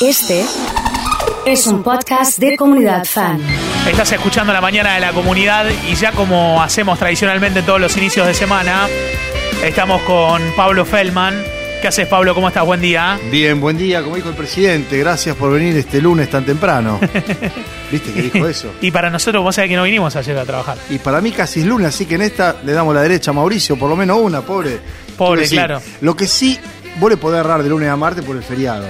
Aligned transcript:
Este 0.00 0.44
es 1.46 1.66
un 1.66 1.82
podcast 1.82 2.38
de 2.38 2.54
comunidad 2.54 3.06
fan. 3.06 3.40
Estás 3.88 4.12
escuchando 4.12 4.52
la 4.52 4.60
mañana 4.60 4.94
de 4.94 5.00
la 5.00 5.12
comunidad 5.12 5.64
y 5.88 5.94
ya 5.94 6.12
como 6.12 6.62
hacemos 6.62 6.98
tradicionalmente 6.98 7.60
en 7.60 7.66
todos 7.66 7.80
los 7.80 7.96
inicios 7.96 8.26
de 8.26 8.34
semana, 8.34 8.88
estamos 9.64 10.02
con 10.02 10.42
Pablo 10.54 10.84
Feldman. 10.84 11.42
¿Qué 11.80 11.88
haces, 11.88 12.06
Pablo? 12.08 12.34
¿Cómo 12.34 12.48
estás? 12.48 12.66
Buen 12.66 12.82
día. 12.82 13.18
Bien, 13.30 13.58
buen 13.58 13.78
día, 13.78 14.02
como 14.02 14.16
dijo 14.16 14.28
el 14.28 14.34
presidente. 14.34 14.98
Gracias 14.98 15.34
por 15.34 15.50
venir 15.50 15.74
este 15.76 16.02
lunes 16.02 16.28
tan 16.28 16.44
temprano. 16.44 17.00
¿Viste 17.90 18.12
que 18.12 18.22
dijo 18.22 18.46
eso? 18.46 18.72
y 18.82 18.90
para 18.90 19.08
nosotros, 19.08 19.42
vos 19.42 19.54
sabés 19.54 19.70
que 19.70 19.76
no 19.76 19.84
vinimos 19.84 20.14
ayer 20.14 20.36
a 20.36 20.44
trabajar. 20.44 20.76
Y 20.90 20.98
para 20.98 21.22
mí 21.22 21.32
casi 21.32 21.60
es 21.60 21.66
lunes, 21.66 21.88
así 21.88 22.04
que 22.04 22.16
en 22.16 22.22
esta 22.22 22.56
le 22.64 22.72
damos 22.72 22.94
la 22.94 23.00
derecha 23.00 23.30
a 23.30 23.34
Mauricio, 23.34 23.78
por 23.78 23.88
lo 23.88 23.96
menos 23.96 24.18
una, 24.20 24.42
pobre. 24.42 24.78
Pobre, 25.16 25.42
decir, 25.42 25.58
claro. 25.58 25.80
Lo 26.02 26.14
que 26.14 26.26
sí, 26.26 26.58
vos 27.00 27.08
le 27.08 27.16
podés 27.16 27.40
agarrar 27.40 27.62
de 27.62 27.70
lunes 27.70 27.88
a 27.88 27.96
martes 27.96 28.22
por 28.22 28.36
el 28.36 28.42
feriado. 28.42 28.86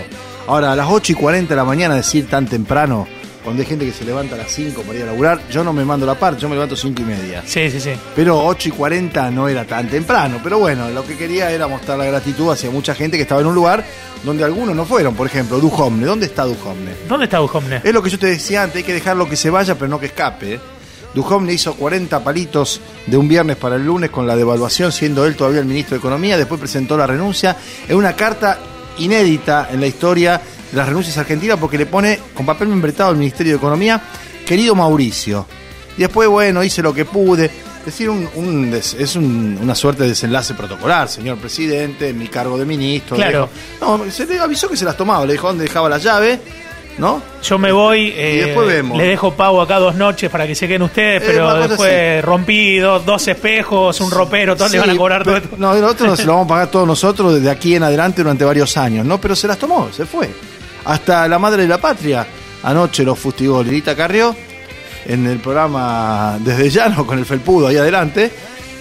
Ahora, 0.47 0.73
a 0.73 0.77
las 0.77 0.87
8 0.89 1.13
y 1.13 1.15
40 1.17 1.51
de 1.51 1.57
la 1.57 1.65
mañana 1.65 1.97
decir 1.97 2.29
tan 2.29 2.47
temprano, 2.47 3.09
cuando 3.43 3.63
hay 3.63 3.69
gente 3.69 3.85
que 3.85 3.93
se 3.93 4.05
levanta 4.05 4.37
a 4.37 4.39
las 4.39 4.51
5 4.53 4.83
para 4.83 4.97
ir 4.97 5.03
a 5.03 5.07
laburar, 5.07 5.41
yo 5.51 5.65
no 5.65 5.73
me 5.73 5.85
mando 5.85 6.07
la 6.07 6.15
parte, 6.15 6.41
yo 6.41 6.49
me 6.49 6.55
levanto 6.55 6.77
5 6.77 7.03
y 7.03 7.05
media. 7.05 7.43
Sí, 7.45 7.69
sí, 7.69 7.81
sí. 7.81 7.91
Pero 8.15 8.45
8 8.45 8.69
y 8.69 8.73
40 8.73 9.31
no 9.33 9.49
era 9.49 9.65
tan 9.65 9.89
temprano. 9.89 10.41
Pero 10.43 10.59
bueno, 10.61 10.89
lo 10.91 11.05
que 11.05 11.17
quería 11.17 11.51
era 11.51 11.67
mostrar 11.67 11.99
la 11.99 12.05
gratitud 12.05 12.51
hacia 12.51 12.71
mucha 12.71 12.95
gente 12.95 13.17
que 13.17 13.23
estaba 13.23 13.41
en 13.41 13.49
un 13.49 13.57
lugar 13.57 13.85
donde 14.25 14.45
algunos 14.45 14.77
no 14.77 14.85
fueron. 14.85 15.15
Por 15.17 15.27
ejemplo, 15.27 15.59
Dujomne. 15.59 16.07
¿Dónde 16.07 16.27
está 16.27 16.45
Dujomne? 16.45 16.93
¿Dónde 17.09 17.25
está 17.25 17.41
Bujomne? 17.41 17.81
Es 17.83 17.93
lo 17.93 18.03
que 18.03 18.11
yo 18.11 18.19
te 18.19 18.27
decía 18.27 18.63
antes, 18.63 18.79
hay 18.79 18.85
que 18.85 18.95
dejarlo 18.95 19.29
que 19.29 19.37
se 19.37 19.51
vaya, 19.51 19.75
pero 19.75 19.89
no 19.89 19.99
que 19.99 20.07
escape. 20.07 20.61
Duhovne 21.13 21.53
hizo 21.53 21.75
40 21.75 22.23
palitos 22.23 22.81
de 23.07 23.17
un 23.17 23.27
viernes 23.27 23.57
para 23.57 23.77
el 23.77 23.87
lunes 23.87 24.11
con 24.11 24.27
la 24.27 24.37
devaluación, 24.37 24.93
siendo 24.93 25.25
él 25.25 25.35
todavía 25.35 25.61
el 25.61 25.67
ministro 25.67 25.95
de 25.95 25.99
Economía. 25.99 26.37
Después 26.37 26.61
presentó 26.61 26.97
la 26.97 27.07
renuncia. 27.07 27.57
Es 27.89 27.95
una 27.95 28.15
carta 28.15 28.59
inédita 28.99 29.69
en 29.71 29.81
la 29.81 29.87
historia 29.87 30.41
de 30.71 30.77
las 30.77 30.87
renuncias 30.89 31.17
argentinas 31.19 31.59
porque 31.59 31.79
le 31.79 31.87
pone 31.87 32.19
con 32.35 32.45
papel 32.47 32.69
membretado 32.69 33.11
al 33.11 33.17
Ministerio 33.17 33.53
de 33.53 33.59
Economía, 33.59 34.01
querido 34.47 34.75
Mauricio. 34.75 35.47
Y 35.97 36.01
después, 36.03 36.29
bueno, 36.29 36.63
hice 36.63 36.83
lo 36.83 36.93
que 36.93 37.05
pude. 37.05 37.47
Es 37.47 37.85
decir, 37.93 38.11
un- 38.11 38.29
un 38.35 38.75
es 38.75 39.15
un- 39.17 39.59
una 39.63 39.75
suerte 39.75 40.03
de 40.03 40.09
desenlace 40.11 40.55
protocolar, 40.55 41.09
señor 41.09 41.39
presidente, 41.39 42.09
en 42.09 42.19
mi 42.19 42.27
cargo 42.27 42.59
de 42.59 42.65
ministro. 42.67 43.17
Claro. 43.17 43.49
Dijo- 43.81 43.99
no, 43.99 44.11
se 44.11 44.27
le 44.27 44.41
avisó 44.41 44.69
que 44.69 44.77
se 44.77 44.85
las 44.85 44.97
tomaba, 44.97 45.25
le 45.25 45.35
dijo 45.35 45.47
dónde 45.47 45.63
dejaba 45.65 45.89
la 45.89 45.99
llave, 45.99 46.41
¿no? 46.99 47.23
Yo 47.43 47.59
me 47.59 47.73
voy, 47.73 48.13
eh, 48.17 48.43
después 48.47 48.67
vemos. 48.69 48.97
le 48.97 49.05
dejo 49.05 49.35
pago 49.35 49.61
acá 49.61 49.79
dos 49.79 49.95
noches 49.95 50.31
para 50.31 50.47
que 50.47 50.55
se 50.55 50.67
queden 50.67 50.83
ustedes, 50.83 51.23
Eh, 51.23 51.25
pero 51.27 51.69
después 51.69 52.25
rompí 52.25 52.79
dos, 52.79 53.05
dos 53.05 53.27
espejos, 53.29 54.01
un 54.01 54.11
ropero, 54.11 54.57
todos 54.57 54.73
le 54.73 54.79
Sí, 54.79 54.87
van 54.87 54.97
a 54.97 54.99
cobrar 54.99 55.23
todo 55.25 55.35
pero- 55.35 55.45
esto. 55.45 55.57
No, 55.59 55.75
nosotros 55.75 56.19
se 56.19 56.25
lo 56.27 56.33
vamos 56.33 56.47
a 56.47 56.49
pagar 56.49 56.71
todos 56.71 56.87
nosotros 56.87 57.35
desde 57.35 57.51
aquí 57.51 57.75
en 57.75 57.83
adelante 57.83 58.23
durante 58.23 58.45
varios 58.45 58.77
años, 58.77 59.05
¿no? 59.07 59.21
Pero 59.21 59.37
se 59.37 59.47
las 59.47 59.59
tomó, 59.59 59.89
se 59.93 60.07
fue. 60.07 60.31
Hasta 60.85 61.27
la 61.29 61.39
madre 61.39 61.63
de 61.63 61.69
la 61.69 61.79
patria. 61.79 62.27
Anoche 62.63 63.05
lo 63.05 63.15
fustigó 63.15 63.63
Lilita 63.63 63.95
Carrió 63.95 64.35
en 65.05 65.27
el 65.27 65.39
programa 65.39 66.37
Desde 66.41 66.69
Llano 66.71 67.07
con 67.07 67.19
el 67.19 67.25
Felpudo 67.27 67.69
ahí 67.69 67.77
adelante. 67.77 68.31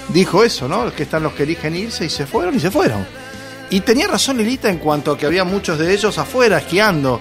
Dijo 0.09 0.43
eso, 0.43 0.67
¿no? 0.67 0.91
Que 0.93 1.03
están 1.03 1.23
los 1.23 1.33
que 1.33 1.43
eligen 1.43 1.75
irse 1.75 2.05
y 2.05 2.09
se 2.09 2.25
fueron 2.25 2.55
y 2.55 2.59
se 2.59 2.71
fueron. 2.71 3.05
Y 3.71 3.79
tenía 3.81 4.07
razón 4.07 4.37
Lilita 4.37 4.69
en 4.69 4.77
cuanto 4.77 5.11
a 5.11 5.17
que 5.17 5.25
había 5.25 5.43
muchos 5.43 5.77
de 5.79 5.91
ellos 5.93 6.17
afuera 6.19 6.59
esquiando 6.59 7.19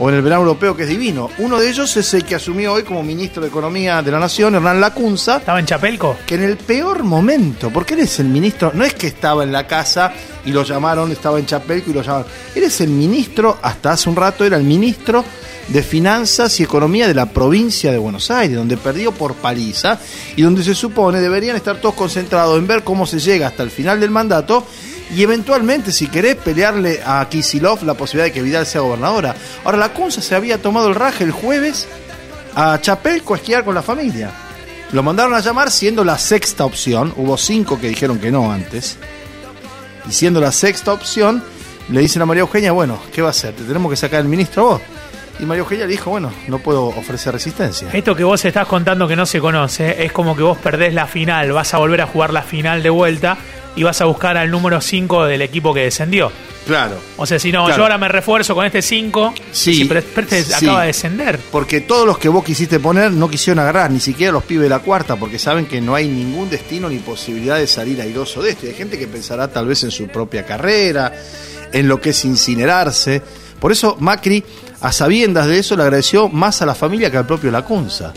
o 0.00 0.08
en 0.08 0.16
el 0.16 0.22
verano 0.22 0.42
europeo 0.42 0.74
que 0.74 0.84
es 0.84 0.88
divino. 0.88 1.30
Uno 1.38 1.60
de 1.60 1.68
ellos 1.68 1.94
es 1.96 2.12
el 2.14 2.24
que 2.24 2.34
asumió 2.34 2.72
hoy 2.72 2.82
como 2.82 3.02
ministro 3.02 3.42
de 3.42 3.48
Economía 3.48 4.02
de 4.02 4.10
la 4.10 4.18
Nación, 4.18 4.54
Hernán 4.54 4.80
Lacunza, 4.80 5.36
¿Estaba 5.36 5.60
en 5.60 5.66
Chapelco? 5.66 6.16
que 6.26 6.36
en 6.36 6.42
el 6.42 6.56
peor 6.56 7.04
momento, 7.04 7.70
porque 7.70 7.94
él 7.94 8.00
es 8.00 8.18
el 8.18 8.28
ministro, 8.28 8.72
no 8.74 8.84
es 8.84 8.94
que 8.94 9.06
estaba 9.06 9.44
en 9.44 9.52
la 9.52 9.66
casa 9.66 10.12
y 10.44 10.52
lo 10.52 10.64
llamaron, 10.64 11.12
estaba 11.12 11.38
en 11.38 11.46
Chapelco 11.46 11.90
y 11.90 11.94
lo 11.94 12.02
llamaron. 12.02 12.26
Él 12.54 12.62
es 12.64 12.80
el 12.80 12.88
ministro, 12.88 13.58
hasta 13.60 13.92
hace 13.92 14.08
un 14.08 14.16
rato 14.16 14.44
era 14.44 14.56
el 14.56 14.64
ministro 14.64 15.22
de 15.68 15.82
Finanzas 15.82 16.58
y 16.58 16.62
Economía 16.62 17.06
de 17.06 17.14
la 17.14 17.26
provincia 17.26 17.92
de 17.92 17.98
Buenos 17.98 18.30
Aires, 18.30 18.56
donde 18.56 18.78
perdió 18.78 19.12
por 19.12 19.34
paliza 19.34 19.98
y 20.34 20.42
donde 20.42 20.64
se 20.64 20.74
supone 20.74 21.20
deberían 21.20 21.56
estar 21.56 21.80
todos 21.80 21.94
concentrados 21.94 22.58
en 22.58 22.66
ver 22.66 22.82
cómo 22.82 23.06
se 23.06 23.20
llega 23.20 23.48
hasta 23.48 23.62
el 23.62 23.70
final 23.70 24.00
del 24.00 24.10
mandato 24.10 24.66
y 25.14 25.22
eventualmente, 25.22 25.92
si 25.92 26.06
querés, 26.06 26.36
pelearle 26.36 27.00
a 27.04 27.26
Kisilov 27.28 27.82
la 27.84 27.94
posibilidad 27.94 28.26
de 28.26 28.32
que 28.32 28.42
Vidal 28.42 28.66
sea 28.66 28.82
gobernadora. 28.82 29.34
Ahora, 29.64 29.78
la 29.78 29.92
Cunza 29.92 30.20
se 30.20 30.34
había 30.34 30.62
tomado 30.62 30.88
el 30.88 30.94
raje 30.94 31.24
el 31.24 31.32
jueves 31.32 31.88
a 32.54 32.80
Chapelco 32.80 33.34
a 33.34 33.36
esquiar 33.36 33.64
con 33.64 33.74
la 33.74 33.82
familia. 33.82 34.30
Lo 34.92 35.02
mandaron 35.02 35.34
a 35.34 35.40
llamar 35.40 35.70
siendo 35.70 36.04
la 36.04 36.18
sexta 36.18 36.64
opción. 36.64 37.12
Hubo 37.16 37.36
cinco 37.36 37.80
que 37.80 37.88
dijeron 37.88 38.18
que 38.18 38.30
no 38.30 38.50
antes. 38.50 38.98
Y 40.08 40.12
siendo 40.12 40.40
la 40.40 40.52
sexta 40.52 40.92
opción, 40.92 41.42
le 41.88 42.00
dicen 42.00 42.22
a 42.22 42.26
María 42.26 42.42
Eugenia, 42.42 42.72
bueno, 42.72 42.98
¿qué 43.12 43.22
va 43.22 43.28
a 43.28 43.30
hacer? 43.30 43.54
¿Te 43.54 43.64
tenemos 43.64 43.90
que 43.90 43.96
sacar 43.96 44.20
el 44.20 44.28
ministro 44.28 44.64
vos? 44.64 44.80
Y 45.40 45.44
María 45.44 45.60
Eugenia 45.60 45.86
le 45.86 45.92
dijo, 45.92 46.10
bueno, 46.10 46.30
no 46.48 46.58
puedo 46.58 46.86
ofrecer 46.86 47.32
resistencia. 47.32 47.88
Esto 47.92 48.14
que 48.14 48.24
vos 48.24 48.44
estás 48.44 48.66
contando 48.66 49.08
que 49.08 49.16
no 49.16 49.26
se 49.26 49.40
conoce, 49.40 50.04
es 50.04 50.12
como 50.12 50.36
que 50.36 50.42
vos 50.42 50.58
perdés 50.58 50.92
la 50.92 51.06
final, 51.06 51.52
vas 51.52 51.72
a 51.72 51.78
volver 51.78 52.02
a 52.02 52.06
jugar 52.06 52.32
la 52.32 52.42
final 52.42 52.82
de 52.82 52.90
vuelta 52.90 53.38
y 53.76 53.82
vas 53.82 54.00
a 54.00 54.04
buscar 54.06 54.36
al 54.36 54.50
número 54.50 54.80
5 54.80 55.24
del 55.24 55.42
equipo 55.42 55.72
que 55.74 55.80
descendió. 55.80 56.30
Claro. 56.66 56.96
O 57.16 57.24
sea, 57.26 57.38
si 57.38 57.50
no, 57.50 57.64
Claro. 57.64 57.78
yo 57.78 57.82
ahora 57.84 57.98
me 57.98 58.08
refuerzo 58.08 58.54
con 58.54 58.64
este 58.66 58.82
5, 58.82 59.34
Sí, 59.50 59.74
si 59.74 59.84
pero, 59.86 60.02
pero 60.14 60.26
este 60.26 60.44
sí. 60.44 60.52
acaba 60.66 60.82
de 60.82 60.88
descender. 60.88 61.38
Porque 61.50 61.80
todos 61.80 62.06
los 62.06 62.18
que 62.18 62.28
vos 62.28 62.44
quisiste 62.44 62.78
poner 62.78 63.10
no 63.12 63.28
quisieron 63.30 63.58
agarrar, 63.60 63.90
ni 63.90 63.98
siquiera 63.98 64.32
los 64.32 64.44
pibes 64.44 64.64
de 64.64 64.68
la 64.68 64.80
cuarta, 64.80 65.16
porque 65.16 65.38
saben 65.38 65.66
que 65.66 65.80
no 65.80 65.94
hay 65.94 66.06
ningún 66.08 66.50
destino 66.50 66.88
ni 66.88 66.98
posibilidad 66.98 67.56
de 67.58 67.66
salir 67.66 68.00
airoso 68.00 68.42
de 68.42 68.50
esto. 68.50 68.66
Y 68.66 68.68
hay 68.70 68.74
gente 68.74 68.98
que 68.98 69.06
pensará 69.08 69.48
tal 69.48 69.66
vez 69.66 69.82
en 69.84 69.90
su 69.90 70.06
propia 70.08 70.44
carrera, 70.44 71.12
en 71.72 71.88
lo 71.88 72.00
que 72.00 72.10
es 72.10 72.24
incinerarse. 72.24 73.22
Por 73.58 73.72
eso 73.72 73.96
Macri, 73.98 74.44
a 74.82 74.92
sabiendas 74.92 75.46
de 75.46 75.58
eso, 75.58 75.76
le 75.76 75.82
agradeció 75.82 76.28
más 76.28 76.60
a 76.62 76.66
la 76.66 76.74
familia 76.74 77.10
que 77.10 77.16
al 77.16 77.26
propio 77.26 77.50
Lacunza. 77.50 78.12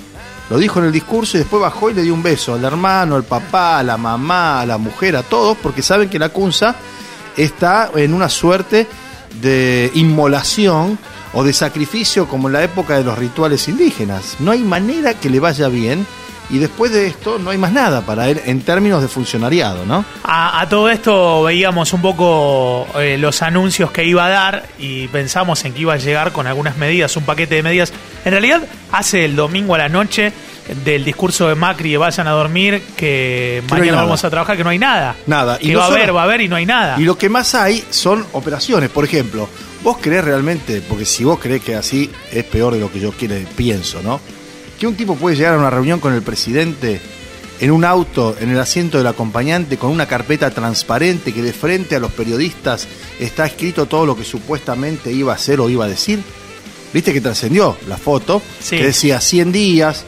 Lo 0.50 0.58
dijo 0.58 0.80
en 0.80 0.86
el 0.86 0.92
discurso 0.92 1.38
y 1.38 1.40
después 1.40 1.62
bajó 1.62 1.90
y 1.90 1.94
le 1.94 2.02
dio 2.02 2.14
un 2.14 2.24
beso 2.24 2.54
al 2.54 2.64
hermano, 2.64 3.16
al 3.16 3.24
papá, 3.24 3.80
a 3.80 3.84
la 3.84 3.98
mamá, 3.98 4.62
a 4.62 4.66
la 4.66 4.78
mujer, 4.78 5.16
a 5.16 5.24
todos, 5.24 5.58
porque 5.58 5.82
saben 5.82 6.10
que 6.10 6.20
Lacunza 6.20 6.76
está 7.38 7.90
en 7.96 8.14
una 8.14 8.30
suerte 8.30 8.88
de 9.42 9.92
inmolación 9.96 11.00
o 11.34 11.44
de 11.44 11.54
sacrificio 11.54 12.28
como 12.28 12.48
en 12.48 12.54
la 12.54 12.64
época 12.64 12.98
de 12.98 13.04
los 13.04 13.18
rituales 13.18 13.68
indígenas. 13.68 14.36
No 14.40 14.52
hay 14.52 14.64
manera 14.64 15.14
que 15.14 15.30
le 15.30 15.40
vaya 15.40 15.68
bien 15.70 16.06
y 16.50 16.60
después 16.60 16.92
de 16.92 17.08
esto 17.08 17.40
no 17.40 17.50
hay 17.50 17.58
más 17.58 17.72
nada 17.72 18.02
para 18.02 18.30
él 18.30 18.42
en 18.46 18.62
términos 18.62 19.02
de 19.02 19.08
funcionariado, 19.08 19.86
¿no? 19.86 20.06
A, 20.24 20.62
a 20.62 20.70
todo 20.70 20.90
esto 20.90 21.44
veíamos 21.44 21.94
un 21.94 22.02
poco 22.02 22.88
eh, 22.96 23.18
los 23.18 23.42
anuncios 23.42 23.92
que 23.92 24.06
iba 24.06 24.26
a 24.26 24.30
dar 24.30 24.66
y 24.78 25.08
pensamos 25.08 25.64
en 25.66 25.74
que 25.74 25.82
iba 25.82 25.94
a 25.94 25.98
llegar 25.98 26.32
con 26.32 26.48
algunas 26.48 26.78
medidas, 26.78 27.16
un 27.18 27.24
paquete 27.24 27.56
de 27.56 27.64
medidas. 27.64 27.94
En 28.26 28.32
realidad, 28.32 28.64
hace 28.92 29.26
el 29.26 29.36
domingo 29.36 29.76
a 29.76 29.78
la 29.78 29.90
noche 29.90 30.34
del 30.86 31.04
discurso 31.04 31.48
de 31.50 31.56
Macri 31.56 31.92
de 31.92 31.98
vayan 31.98 32.28
a 32.28 32.32
dormir 32.32 32.82
que, 32.96 33.64
mañana 33.70 34.04
vamos 34.04 34.24
a 34.24 34.30
trabajar, 34.30 34.56
que 34.56 34.64
no 34.64 34.70
hay 34.70 34.80
nada. 34.80 35.16
Nada. 35.28 35.58
Y 35.60 35.68
Que 35.68 35.74
no 35.74 35.80
va 35.80 35.86
a 35.86 35.88
haber, 35.90 36.16
va 36.16 36.22
a 36.22 36.24
haber 36.26 36.42
y 36.42 36.48
no 36.48 36.56
hay 36.56 36.66
nada. 36.66 37.00
Y 37.00 37.04
lo 37.04 37.18
que 37.18 37.30
más 37.30 37.56
hay 37.56 37.84
son 37.90 38.26
operaciones. 38.34 38.90
Por 38.90 39.06
ejemplo, 39.06 39.50
vos 39.84 39.98
creés 40.00 40.24
realmente, 40.24 40.82
porque 40.88 41.06
si 41.06 41.24
vos 41.24 41.40
creés 41.40 41.62
que 41.64 41.76
así 41.76 42.10
es 42.32 42.44
peor 42.46 42.74
de 42.74 42.80
lo 42.80 42.92
que 42.92 43.00
yo 43.00 43.12
quiere, 43.12 43.46
pienso, 43.56 44.02
¿no? 44.02 44.22
Que 44.84 44.88
un 44.88 44.98
tipo 44.98 45.16
puede 45.16 45.38
llegar 45.38 45.54
a 45.54 45.60
una 45.60 45.70
reunión 45.70 46.02
con 46.02 46.14
el 46.14 46.22
presidente 46.24 47.00
en 47.62 47.72
un 47.72 47.86
auto, 47.86 48.36
en 48.38 48.50
el 48.50 48.60
asiento 48.60 48.98
del 48.98 49.08
acompañante, 49.08 49.78
con 49.78 49.92
una 49.92 50.10
carpeta 50.10 50.52
transparente 50.52 51.34
que 51.34 51.42
de 51.42 51.54
frente 51.54 51.96
a 51.96 52.02
los 52.02 52.12
periodistas 52.12 52.86
está 53.18 53.46
escrito 53.46 53.86
todo 53.86 54.06
lo 54.06 54.18
que 54.18 54.26
supuestamente 54.26 55.10
iba 55.10 55.32
a 55.32 55.36
hacer 55.36 55.62
o 55.62 55.70
iba 55.70 55.86
a 55.86 55.88
decir. 55.88 56.22
¿Viste 56.94 57.14
que 57.14 57.22
trascendió 57.22 57.78
la 57.88 57.96
foto? 57.96 58.42
Sí. 58.60 58.76
Que 58.76 58.88
decía 58.88 59.22
100 59.22 59.54
días, 59.54 60.04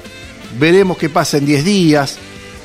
veremos 0.59 0.97
qué 0.97 1.08
pasa 1.08 1.38
en 1.38 1.46
10 1.46 1.64
días, 1.64 2.18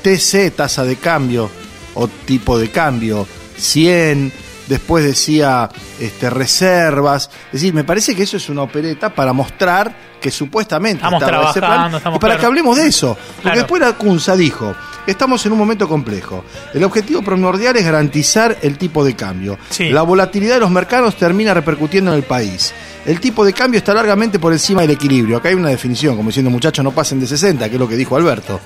TC, 0.02 0.50
tasa 0.50 0.82
de 0.82 0.96
cambio 0.96 1.48
o 1.94 2.08
tipo 2.08 2.58
de 2.58 2.72
cambio, 2.72 3.24
100, 3.56 4.32
después 4.66 5.04
decía 5.04 5.68
este, 6.00 6.28
reservas. 6.28 7.30
Es 7.46 7.60
decir, 7.60 7.72
me 7.72 7.84
parece 7.84 8.16
que 8.16 8.24
eso 8.24 8.36
es 8.36 8.48
una 8.48 8.62
opereta 8.62 9.14
para 9.14 9.32
mostrar 9.32 10.09
que 10.20 10.30
supuestamente 10.30 11.02
Estamos 11.04 11.22
estaba 11.22 11.50
ese 11.50 11.60
trabajando, 11.60 11.96
estamos 11.98 12.16
y 12.16 12.20
para 12.20 12.34
claro. 12.34 12.40
que 12.40 12.46
hablemos 12.46 12.76
de 12.76 12.86
eso. 12.86 13.14
Porque 13.16 13.42
Claro. 13.42 13.58
después 13.58 13.80
la 13.82 13.92
Cunza 13.94 14.36
dijo, 14.36 14.74
estamos 15.06 15.44
en 15.46 15.52
un 15.52 15.58
momento 15.58 15.88
complejo. 15.88 16.44
El 16.74 16.84
objetivo 16.84 17.22
primordial 17.22 17.76
es 17.76 17.84
garantizar 17.84 18.56
el 18.62 18.78
tipo 18.78 19.04
de 19.04 19.14
cambio. 19.16 19.58
Sí. 19.70 19.88
La 19.90 20.02
volatilidad 20.02 20.54
de 20.54 20.60
los 20.60 20.70
mercados 20.70 21.16
termina 21.16 21.54
repercutiendo 21.54 22.10
en 22.12 22.18
el 22.18 22.22
país. 22.24 22.72
El 23.06 23.18
tipo 23.18 23.44
de 23.44 23.52
cambio 23.54 23.78
está 23.78 23.94
largamente 23.94 24.38
por 24.38 24.52
encima 24.52 24.82
del 24.82 24.90
equilibrio. 24.90 25.38
Acá 25.38 25.48
hay 25.48 25.54
una 25.54 25.70
definición, 25.70 26.16
como 26.16 26.28
diciendo 26.28 26.50
muchachos 26.50 26.84
no 26.84 26.90
pasen 26.92 27.18
de 27.18 27.26
60, 27.26 27.68
que 27.68 27.74
es 27.74 27.80
lo 27.80 27.88
que 27.88 27.96
dijo 27.96 28.14
Alberto. 28.16 28.60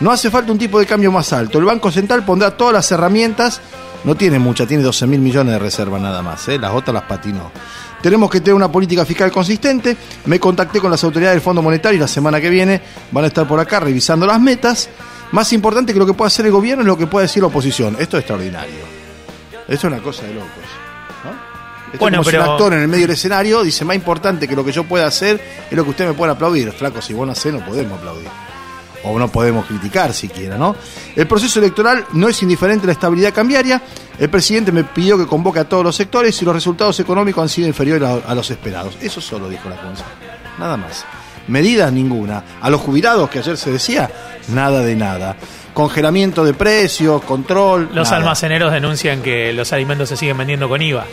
No 0.00 0.10
hace 0.12 0.30
falta 0.30 0.52
un 0.52 0.58
tipo 0.58 0.78
de 0.78 0.86
cambio 0.86 1.10
más 1.10 1.32
alto. 1.32 1.58
El 1.58 1.64
Banco 1.64 1.90
Central 1.90 2.24
pondrá 2.24 2.52
todas 2.56 2.72
las 2.74 2.90
herramientas. 2.92 3.60
No 4.04 4.14
tiene 4.14 4.38
mucha, 4.38 4.66
tiene 4.66 4.82
12 4.82 5.06
mil 5.06 5.20
millones 5.20 5.52
de 5.54 5.58
reservas 5.58 6.00
nada 6.00 6.22
más. 6.22 6.46
¿eh? 6.48 6.58
Las 6.58 6.72
otras 6.72 6.94
las 6.94 7.02
patinó. 7.04 7.50
Tenemos 8.00 8.30
que 8.30 8.40
tener 8.40 8.54
una 8.54 8.70
política 8.70 9.04
fiscal 9.04 9.30
consistente. 9.32 9.96
Me 10.26 10.38
contacté 10.38 10.80
con 10.80 10.90
las 10.90 11.02
autoridades 11.02 11.34
del 11.34 11.42
Fondo 11.42 11.62
Monetario 11.62 11.96
y 11.96 12.00
la 12.00 12.06
semana 12.08 12.40
que 12.40 12.48
viene 12.48 12.80
van 13.10 13.24
a 13.24 13.26
estar 13.26 13.46
por 13.46 13.58
acá 13.58 13.80
revisando 13.80 14.24
las 14.26 14.40
metas. 14.40 14.88
Más 15.32 15.52
importante 15.52 15.92
que 15.92 15.98
lo 15.98 16.06
que 16.06 16.14
puede 16.14 16.28
hacer 16.28 16.46
el 16.46 16.52
gobierno 16.52 16.82
es 16.82 16.86
lo 16.86 16.96
que 16.96 17.06
puede 17.06 17.26
decir 17.26 17.42
la 17.42 17.48
oposición. 17.48 17.96
Esto 17.98 18.16
es 18.16 18.22
extraordinario. 18.22 18.86
Esto 19.66 19.72
es 19.88 19.92
una 19.92 19.98
cosa 19.98 20.22
de 20.22 20.34
locos. 20.34 20.48
¿no? 21.24 21.30
Estoy 21.86 21.98
Bueno, 21.98 22.18
como 22.18 22.24
si 22.24 22.30
pero- 22.30 22.44
un 22.44 22.50
actor 22.50 22.72
en 22.74 22.80
el 22.80 22.88
medio 22.88 23.06
del 23.06 23.14
escenario 23.16 23.62
dice, 23.64 23.84
más 23.84 23.96
importante 23.96 24.46
que 24.46 24.54
lo 24.54 24.64
que 24.64 24.72
yo 24.72 24.84
pueda 24.84 25.06
hacer 25.06 25.40
es 25.70 25.76
lo 25.76 25.82
que 25.84 25.90
ustedes 25.90 26.10
me 26.10 26.16
pueden 26.16 26.34
aplaudir. 26.36 26.70
Flaco, 26.72 27.02
si 27.02 27.12
vos 27.14 27.26
no 27.26 27.32
hacés, 27.32 27.52
no 27.52 27.64
podemos 27.66 27.98
aplaudir. 27.98 28.28
O 29.04 29.18
no 29.18 29.28
podemos 29.28 29.66
criticar 29.66 30.12
siquiera, 30.12 30.58
¿no? 30.58 30.74
El 31.14 31.26
proceso 31.26 31.60
electoral 31.60 32.04
no 32.12 32.28
es 32.28 32.42
indiferente 32.42 32.84
a 32.84 32.88
la 32.88 32.92
estabilidad 32.92 33.32
cambiaria. 33.32 33.80
El 34.18 34.28
presidente 34.28 34.72
me 34.72 34.84
pidió 34.84 35.16
que 35.16 35.26
convoque 35.26 35.60
a 35.60 35.68
todos 35.68 35.84
los 35.84 35.94
sectores 35.94 36.40
y 36.42 36.44
los 36.44 36.54
resultados 36.54 36.98
económicos 37.00 37.42
han 37.42 37.48
sido 37.48 37.68
inferiores 37.68 38.08
a, 38.08 38.30
a 38.30 38.34
los 38.34 38.50
esperados. 38.50 38.96
Eso 39.00 39.20
solo 39.20 39.48
dijo 39.48 39.68
la 39.68 39.76
Consa. 39.76 40.04
Nada 40.58 40.76
más. 40.76 41.04
Medidas 41.46 41.92
ninguna. 41.92 42.42
A 42.60 42.68
los 42.68 42.80
jubilados, 42.80 43.30
que 43.30 43.38
ayer 43.38 43.56
se 43.56 43.70
decía, 43.72 44.10
nada 44.48 44.80
de 44.80 44.96
nada. 44.96 45.36
Congelamiento 45.72 46.44
de 46.44 46.54
precios, 46.54 47.22
control. 47.22 47.90
Los 47.94 48.08
nada. 48.08 48.16
almaceneros 48.18 48.72
denuncian 48.72 49.22
que 49.22 49.52
los 49.52 49.72
alimentos 49.72 50.08
se 50.08 50.16
siguen 50.16 50.36
vendiendo 50.36 50.68
con 50.68 50.82
IVA. 50.82 51.06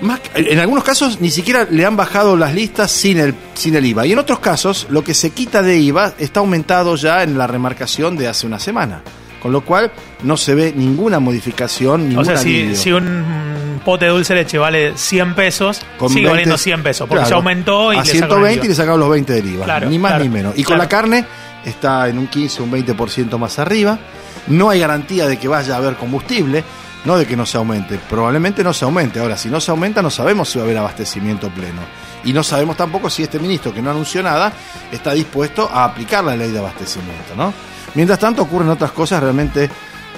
Más 0.00 0.20
en 0.34 0.58
algunos 0.58 0.82
casos 0.82 1.20
ni 1.20 1.30
siquiera 1.30 1.66
le 1.70 1.84
han 1.84 1.96
bajado 1.96 2.36
las 2.36 2.54
listas 2.54 2.90
sin 2.90 3.18
el, 3.18 3.34
sin 3.54 3.76
el 3.76 3.86
IVA. 3.86 4.06
Y 4.06 4.12
en 4.12 4.18
otros 4.18 4.40
casos, 4.40 4.86
lo 4.90 5.04
que 5.04 5.14
se 5.14 5.30
quita 5.30 5.62
de 5.62 5.78
IVA 5.78 6.14
está 6.18 6.40
aumentado 6.40 6.96
ya 6.96 7.22
en 7.22 7.38
la 7.38 7.46
remarcación 7.46 8.16
de 8.16 8.28
hace 8.28 8.46
una 8.46 8.58
semana. 8.58 9.02
Con 9.40 9.52
lo 9.52 9.60
cual 9.60 9.92
no 10.22 10.38
se 10.38 10.54
ve 10.54 10.72
ninguna 10.74 11.20
modificación, 11.20 12.08
ningún 12.08 12.22
O 12.22 12.24
sea, 12.24 12.38
si, 12.38 12.92
un 12.92 13.80
pote 13.84 14.06
de 14.06 14.10
dulce 14.10 14.32
de 14.32 14.40
leche 14.40 14.56
vale 14.56 14.96
100 14.96 15.34
pesos, 15.34 15.82
Con 15.98 16.08
sigue 16.08 16.22
20 16.22 16.30
valiendo 16.30 16.56
100 16.56 16.82
pesos, 16.82 17.06
porque 17.06 17.20
claro, 17.20 17.28
se 17.28 17.34
aumentó 17.34 17.92
y 17.92 17.98
a 17.98 18.02
le 18.02 18.06
sacaron 18.06 18.46
el 18.46 18.54
120 18.54 18.54
IVA. 18.54 18.64
y 18.64 18.68
le 18.68 18.74
sacaron 18.74 19.00
los 19.00 19.10
20 19.10 19.32
del 19.34 19.46
IVA. 19.46 19.64
Claro, 19.66 19.90
ni 19.90 19.98
más 19.98 20.12
claro, 20.12 20.24
ni 20.24 20.30
menos. 20.30 20.54
Y 20.56 20.64
con 20.64 20.78
la 20.78 20.88
carne 20.88 21.26
está 21.62 22.08
en 22.08 22.18
un 22.18 22.26
15, 22.26 22.62
un 22.62 22.72
20% 22.72 23.38
más 23.38 23.58
arriba. 23.58 23.98
No 24.46 24.70
hay 24.70 24.80
garantía 24.80 25.26
de 25.26 25.38
que 25.38 25.46
vaya 25.46 25.74
a 25.74 25.76
haber 25.76 25.96
combustible, 25.96 26.64
no 27.04 27.16
de 27.18 27.26
que 27.26 27.36
no 27.36 27.44
se 27.46 27.56
aumente. 27.58 27.98
Probablemente 28.08 28.64
no 28.64 28.72
se 28.72 28.84
aumente. 28.84 29.20
Ahora, 29.20 29.36
si 29.36 29.48
no 29.48 29.60
se 29.60 29.70
aumenta, 29.70 30.00
no 30.02 30.10
sabemos 30.10 30.48
si 30.48 30.58
va 30.58 30.64
a 30.64 30.66
haber 30.66 30.78
abastecimiento 30.78 31.48
pleno. 31.50 31.82
Y 32.24 32.32
no 32.32 32.42
sabemos 32.42 32.76
tampoco 32.76 33.10
si 33.10 33.22
este 33.22 33.38
ministro, 33.38 33.74
que 33.74 33.82
no 33.82 33.90
anunció 33.90 34.22
nada, 34.22 34.52
está 34.90 35.12
dispuesto 35.12 35.68
a 35.70 35.84
aplicar 35.84 36.24
la 36.24 36.34
ley 36.36 36.50
de 36.50 36.58
abastecimiento, 36.58 37.34
¿no? 37.36 37.52
Mientras 37.94 38.18
tanto, 38.18 38.42
ocurren 38.42 38.70
otras 38.70 38.92
cosas 38.92 39.22
realmente 39.22 39.68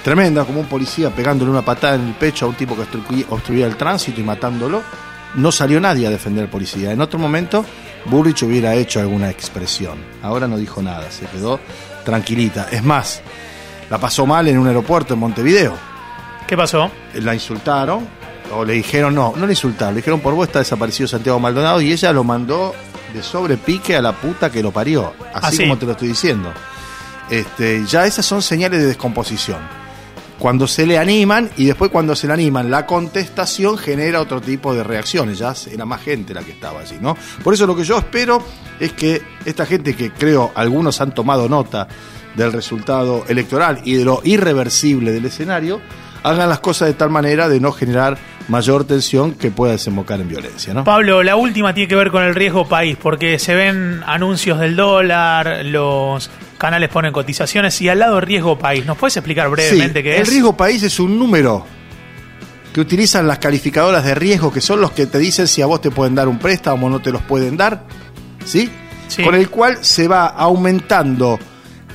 tremendas, 0.05 0.47
como 0.47 0.61
un 0.61 0.67
policía 0.67 1.11
pegándole 1.11 1.51
una 1.51 1.63
patada 1.63 1.97
en 1.97 2.07
el 2.09 2.15
pecho 2.15 2.47
a 2.47 2.49
un 2.49 2.55
tipo 2.55 2.77
que 2.77 2.83
obstru- 2.83 3.27
obstruía 3.31 3.67
el 3.67 3.77
tránsito 3.77 4.21
y 4.21 4.25
matándolo. 4.25 4.83
No 5.35 5.51
salió 5.51 5.81
nadie 5.81 6.07
a 6.07 6.11
defender 6.11 6.45
al 6.45 6.51
policía. 6.51 6.93
En 6.93 7.01
otro 7.01 7.19
momento, 7.19 7.65
Burrich 8.07 8.45
hubiera 8.45 8.75
hecho 8.77 9.01
alguna 9.01 9.29
expresión. 9.29 9.99
Ahora 10.23 10.47
no 10.47 10.57
dijo 10.57 10.81
nada, 10.81 11.11
se 11.11 11.27
quedó 11.27 11.59
tranquilita. 12.05 12.69
Es 12.71 12.85
más, 12.85 13.21
la 13.91 13.99
pasó 13.99 14.25
mal 14.25 14.47
en 14.49 14.57
un 14.59 14.69
aeropuerto 14.69 15.15
en 15.15 15.21
Montevideo. 15.21 15.75
¿Qué 16.47 16.57
pasó? 16.57 16.91
La 17.15 17.35
insultaron, 17.35 18.07
o 18.53 18.65
le 18.65 18.75
dijeron, 18.75 19.15
no, 19.15 19.35
no 19.37 19.47
le 19.47 19.53
insultaron, 19.53 19.95
le 19.95 20.01
dijeron 20.01 20.21
por 20.21 20.35
vos 20.35 20.47
está 20.47 20.61
desaparecido 20.61 21.09
Santiago 21.09 21.41
Maldonado 21.41 21.81
y 21.81 21.93
ella 21.93 22.13
lo 22.13 22.23
mandó 22.25 22.75
de 23.13 23.23
sobrepique 23.23 23.97
a 23.97 24.03
la 24.03 24.13
puta 24.13 24.51
que 24.51 24.63
lo 24.63 24.71
parió. 24.71 25.13
Así 25.35 25.63
Ah, 25.63 25.67
como 25.67 25.79
te 25.79 25.87
lo 25.87 25.93
estoy 25.93 26.09
diciendo. 26.09 26.53
Este, 27.31 27.85
ya 27.87 28.07
esas 28.07 28.25
son 28.25 28.43
señales 28.43 28.81
de 28.81 28.87
descomposición. 28.87 29.59
Cuando 30.39 30.67
se 30.69 30.87
le 30.87 30.99
animan 30.99 31.51
y 31.57 31.65
después 31.65 31.91
cuando 31.91 32.15
se 32.15 32.27
le 32.27 32.35
animan, 32.35 32.71
la 32.71 32.85
contestación 32.87 33.79
genera 33.79 34.21
otro 34.21 34.41
tipo 34.41 34.75
de 34.75 34.85
reacciones. 34.85 35.39
Ya 35.39 35.55
era 35.73 35.87
más 35.87 36.03
gente 36.03 36.35
la 36.35 36.43
que 36.43 36.53
estaba 36.53 36.81
allí, 36.81 36.99
¿no? 37.01 37.17
Por 37.43 37.55
eso 37.55 37.67
lo 37.67 37.75
que 37.75 37.85
yo 37.85 37.99
espero 37.99 38.43
es 38.79 38.93
que 38.93 39.23
esta 39.47 39.65
gente 39.65 39.97
que 39.97 40.13
creo 40.13 40.53
algunos 40.55 41.01
han 41.01 41.15
tomado 41.15 41.49
nota 41.49 41.89
del 42.37 42.53
resultado 42.53 43.25
electoral 43.29 43.81
y 43.83 43.95
de 43.95 44.05
lo 44.05 44.21
irreversible 44.25 45.11
del 45.11 45.25
escenario, 45.25 45.81
hagan 46.23 46.49
las 46.49 46.61
cosas 46.61 46.89
de 46.89 46.95
tal 46.95 47.11
manera 47.11 47.49
de 47.49 47.61
no 47.61 47.73
generar 47.73 48.19
mayor 48.49 48.85
tensión 48.85 49.33
que 49.35 49.51
pueda 49.51 49.73
desembocar 49.73 50.21
en 50.21 50.29
violencia, 50.29 50.73
¿no? 50.73 50.85
Pablo, 50.85 51.23
la 51.23 51.37
última 51.37 51.75
tiene 51.75 51.89
que 51.89 51.97
ver 51.97 52.11
con 52.11 52.23
el 52.23 52.35
riesgo 52.35 52.69
país, 52.69 52.97
porque 53.01 53.39
se 53.39 53.55
ven 53.55 54.03
anuncios 54.07 54.61
del 54.61 54.77
dólar, 54.77 55.65
los 55.65 56.31
canales 56.59 56.89
ponen 56.89 57.13
cotizaciones 57.13 57.81
y 57.83 57.89
al 57.89 57.99
lado 57.99 58.21
riesgo 58.21 58.59
país. 58.59 58.87
¿Nos 58.87 58.97
puedes 58.97 59.17
explicar 59.17 59.49
brevemente 59.51 59.99
Sí, 60.01 60.03
qué 60.05 60.17
el 60.17 60.23
es? 60.23 60.29
riesgo 60.29 60.57
país 60.57 60.83
es 60.83 60.99
un 61.01 61.19
número 61.19 61.67
que 62.73 62.81
utilizan 62.81 63.27
las 63.27 63.39
calificadoras 63.39 64.05
de 64.05 64.15
riesgo, 64.15 64.53
que 64.53 64.61
son 64.61 64.81
los 64.81 64.93
que 64.93 65.07
te 65.07 65.19
dicen 65.19 65.49
si 65.49 65.63
a 65.63 65.67
vos 65.67 65.81
te 65.81 65.91
pueden 65.91 66.15
dar 66.15 66.29
un 66.29 66.39
préstamo 66.39 66.87
o 66.87 66.91
no 66.91 67.01
te 67.01 67.11
los 67.11 67.23
pueden 67.23 67.57
dar, 67.57 67.85
¿sí? 68.45 68.71
Sí. 69.09 69.23
Con 69.25 69.35
el 69.35 69.49
cual 69.49 69.79
se 69.83 70.09
va 70.09 70.27
aumentando 70.27 71.39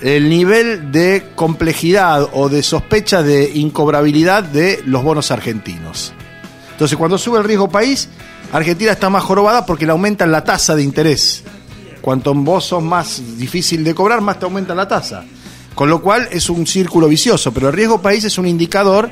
el 0.01 0.30
nivel 0.30 0.92
de 0.92 1.31
complejidad 1.36 2.30
o 2.33 2.50
de 2.50 2.63
sospecha 2.63 3.21
de 3.21 3.51
incobrabilidad 3.56 4.44
de 4.44 4.81
los 4.86 5.03
bonos 5.03 5.31
argentinos. 5.31 6.13
Entonces, 6.71 6.98
cuando 6.98 7.18
sube 7.18 7.38
el 7.38 7.44
riesgo 7.44 7.69
país, 7.69 8.09
Argentina 8.51 8.92
está 8.92 9.09
más 9.09 9.24
jorobada 9.24 9.65
porque 9.65 9.86
le 9.86 9.92
aumentan 9.92 10.31
la 10.31 10.44
tasa 10.44 10.75
de 10.75 10.83
interés. 10.83 11.44
Cuanto 12.01 12.33
vos 12.33 12.65
sos 12.65 12.81
más 12.81 13.38
difícil 13.38 13.83
de 13.83 13.94
cobrar, 13.94 14.21
más 14.21 14.39
te 14.39 14.45
aumenta 14.45 14.74
la 14.74 14.88
tasa. 14.88 15.24
Con 15.75 15.89
lo 15.89 16.01
cual 16.01 16.27
es 16.31 16.50
un 16.50 16.65
círculo 16.65 17.07
vicioso, 17.07 17.53
pero 17.53 17.68
el 17.68 17.74
riesgo 17.74 18.01
país 18.01 18.24
es 18.24 18.38
un 18.38 18.48
indicador 18.48 19.12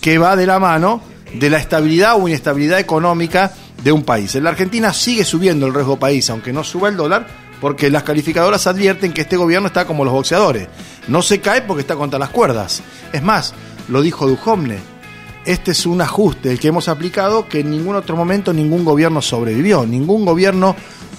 que 0.00 0.18
va 0.18 0.36
de 0.36 0.46
la 0.46 0.58
mano 0.58 1.00
de 1.32 1.50
la 1.50 1.58
estabilidad 1.58 2.16
o 2.20 2.28
inestabilidad 2.28 2.78
económica 2.78 3.52
de 3.82 3.92
un 3.92 4.02
país. 4.02 4.34
En 4.34 4.44
la 4.44 4.50
Argentina 4.50 4.92
sigue 4.92 5.24
subiendo 5.24 5.66
el 5.66 5.74
riesgo 5.74 5.98
país, 5.98 6.28
aunque 6.30 6.52
no 6.52 6.64
suba 6.64 6.88
el 6.88 6.96
dólar, 6.96 7.26
porque 7.64 7.88
las 7.88 8.02
calificadoras 8.02 8.66
advierten 8.66 9.14
que 9.14 9.22
este 9.22 9.38
gobierno 9.38 9.68
está 9.68 9.86
como 9.86 10.04
los 10.04 10.12
boxeadores. 10.12 10.68
No 11.08 11.22
se 11.22 11.40
cae 11.40 11.62
porque 11.62 11.80
está 11.80 11.96
contra 11.96 12.18
las 12.18 12.28
cuerdas. 12.28 12.82
Es 13.10 13.22
más, 13.22 13.54
lo 13.88 14.02
dijo 14.02 14.28
Duhovne, 14.28 14.76
este 15.46 15.70
es 15.70 15.86
un 15.86 16.02
ajuste 16.02 16.50
el 16.50 16.60
que 16.60 16.68
hemos 16.68 16.88
aplicado 16.88 17.48
que 17.48 17.60
en 17.60 17.70
ningún 17.70 17.96
otro 17.96 18.16
momento 18.16 18.52
ningún 18.52 18.84
gobierno 18.84 19.22
sobrevivió, 19.22 19.86
ningún 19.86 20.26
gobierno 20.26 20.76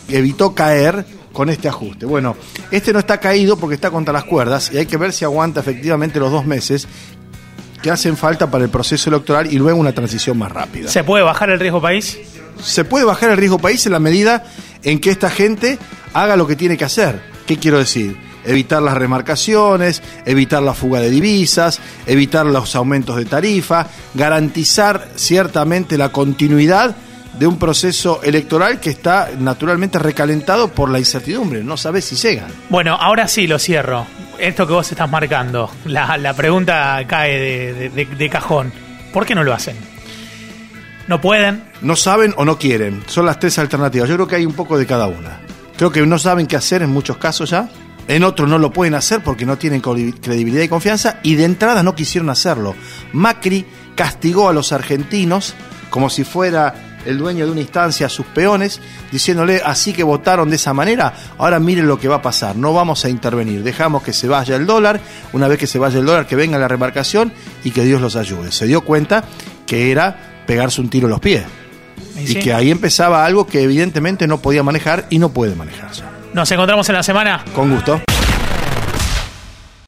evitó 0.07 0.53
caer 0.53 1.03
con 1.33 1.49
este 1.49 1.67
ajuste. 1.67 2.05
Bueno, 2.05 2.35
este 2.69 2.93
no 2.93 2.99
está 2.99 3.19
caído 3.19 3.57
porque 3.57 3.73
está 3.73 3.89
contra 3.89 4.13
las 4.13 4.25
cuerdas 4.25 4.69
y 4.71 4.77
hay 4.77 4.85
que 4.85 4.97
ver 4.97 5.13
si 5.13 5.25
aguanta 5.25 5.61
efectivamente 5.61 6.19
los 6.19 6.31
dos 6.31 6.45
meses 6.45 6.87
que 7.81 7.89
hacen 7.89 8.17
falta 8.17 8.51
para 8.51 8.65
el 8.65 8.69
proceso 8.69 9.09
electoral 9.09 9.51
y 9.51 9.57
luego 9.57 9.79
una 9.79 9.93
transición 9.93 10.37
más 10.37 10.51
rápida. 10.51 10.89
¿Se 10.89 11.03
puede 11.03 11.23
bajar 11.23 11.49
el 11.49 11.59
riesgo 11.59 11.81
país? 11.81 12.19
Se 12.61 12.85
puede 12.85 13.03
bajar 13.03 13.31
el 13.31 13.37
riesgo 13.37 13.57
país 13.57 13.83
en 13.87 13.93
la 13.93 13.99
medida 13.99 14.45
en 14.83 14.99
que 14.99 15.11
esta 15.11 15.29
gente 15.29 15.77
haga 16.13 16.35
lo 16.35 16.47
que 16.47 16.55
tiene 16.55 16.77
que 16.77 16.85
hacer. 16.85 17.21
¿Qué 17.45 17.57
quiero 17.57 17.79
decir? 17.79 18.17
Evitar 18.45 18.81
las 18.81 18.95
remarcaciones, 18.95 20.03
evitar 20.25 20.61
la 20.61 20.73
fuga 20.73 20.99
de 20.99 21.09
divisas, 21.09 21.79
evitar 22.05 22.45
los 22.45 22.75
aumentos 22.75 23.17
de 23.17 23.25
tarifa, 23.25 23.87
garantizar 24.13 25.09
ciertamente 25.15 25.97
la 25.97 26.09
continuidad 26.09 26.95
de 27.37 27.47
un 27.47 27.57
proceso 27.57 28.21
electoral 28.23 28.79
que 28.79 28.89
está 28.89 29.29
naturalmente 29.37 29.99
recalentado 29.99 30.69
por 30.69 30.89
la 30.89 30.99
incertidumbre. 30.99 31.63
No 31.63 31.77
sabes 31.77 32.05
si 32.05 32.15
llegan. 32.15 32.47
Bueno, 32.69 32.95
ahora 32.95 33.27
sí 33.27 33.47
lo 33.47 33.59
cierro. 33.59 34.05
Esto 34.39 34.67
que 34.67 34.73
vos 34.73 34.91
estás 34.91 35.09
marcando, 35.09 35.69
la, 35.85 36.17
la 36.17 36.33
pregunta 36.33 37.01
cae 37.07 37.73
de, 37.73 38.29
cajón. 38.29 38.71
¿Por 39.13 39.25
qué 39.25 39.35
no 39.35 39.43
lo 39.43 39.53
hacen? 39.53 39.94
¿No 41.07 41.21
pueden? 41.21 41.63
No 41.81 41.95
saben 41.95 42.33
o 42.37 42.45
no 42.45 42.57
quieren. 42.57 43.03
Son 43.07 43.25
las 43.25 43.39
tres 43.39 43.59
alternativas. 43.59 44.09
Yo 44.09 44.15
creo 44.15 44.27
que 44.27 44.37
hay 44.37 44.45
un 44.45 44.53
poco 44.53 44.77
de 44.77 44.87
cada 44.87 45.07
una. 45.07 45.39
Creo 45.77 45.91
que 45.91 46.05
no 46.05 46.17
saben 46.17 46.47
qué 46.47 46.55
hacer 46.55 46.81
en 46.81 46.89
muchos 46.89 47.17
casos 47.17 47.51
ya. 47.51 47.69
En 48.07 48.23
otros 48.23 48.49
no 48.49 48.57
lo 48.57 48.71
pueden 48.71 48.95
hacer 48.95 49.21
porque 49.21 49.45
no 49.45 49.57
tienen 49.57 49.81
credibilidad 49.81 50.63
y 50.63 50.67
confianza. 50.67 51.19
Y 51.21 51.35
de 51.35 51.45
entrada 51.45 51.83
no 51.83 51.95
quisieron 51.95 52.29
hacerlo. 52.29 52.75
Macri 53.13 53.65
castigó 53.95 54.49
a 54.49 54.53
los 54.53 54.71
argentinos 54.71 55.53
como 55.91 56.09
si 56.09 56.23
fuera 56.23 56.73
el 57.05 57.19
dueño 57.19 57.45
de 57.45 57.51
una 57.51 57.61
instancia 57.61 58.07
a 58.07 58.09
sus 58.09 58.25
peones, 58.25 58.81
diciéndole 59.11 59.61
así 59.63 59.93
que 59.93 60.03
votaron 60.03 60.49
de 60.49 60.55
esa 60.55 60.73
manera, 60.73 61.13
ahora 61.37 61.59
miren 61.59 61.87
lo 61.87 61.99
que 61.99 62.07
va 62.07 62.15
a 62.15 62.21
pasar, 62.21 62.55
no 62.55 62.73
vamos 62.73 63.05
a 63.05 63.09
intervenir, 63.09 63.61
dejamos 63.61 64.01
que 64.01 64.11
se 64.11 64.27
vaya 64.27 64.55
el 64.55 64.65
dólar, 64.65 64.99
una 65.31 65.47
vez 65.47 65.59
que 65.59 65.67
se 65.67 65.77
vaya 65.77 65.99
el 65.99 66.05
dólar, 66.05 66.25
que 66.25 66.35
venga 66.35 66.57
la 66.57 66.67
remarcación 66.67 67.31
y 67.63 67.69
que 67.69 67.83
Dios 67.83 68.01
los 68.01 68.15
ayude. 68.15 68.51
Se 68.51 68.65
dio 68.65 68.81
cuenta 68.81 69.23
que 69.67 69.91
era 69.91 70.34
pegarse 70.45 70.81
un 70.81 70.89
tiro 70.89 71.07
en 71.07 71.11
los 71.11 71.19
pies. 71.19 71.43
Y 72.19 72.27
sí. 72.27 72.39
que 72.39 72.53
ahí 72.53 72.71
empezaba 72.71 73.25
algo 73.25 73.45
que 73.45 73.61
evidentemente 73.61 74.27
no 74.27 74.39
podía 74.39 74.63
manejar 74.63 75.05
y 75.09 75.19
no 75.19 75.29
puede 75.29 75.55
manejar 75.55 75.91
ya. 75.91 76.09
Nos 76.33 76.51
encontramos 76.51 76.87
en 76.89 76.95
la 76.95 77.03
semana. 77.03 77.43
Con 77.53 77.71
gusto. 77.71 78.04